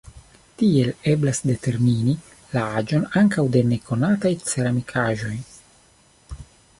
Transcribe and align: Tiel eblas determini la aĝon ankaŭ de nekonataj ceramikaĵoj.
Tiel 0.59 0.87
eblas 1.09 1.41
determini 1.49 2.15
la 2.55 2.63
aĝon 2.79 3.05
ankaŭ 3.21 3.45
de 3.57 3.63
nekonataj 3.73 4.33
ceramikaĵoj. 4.47 5.35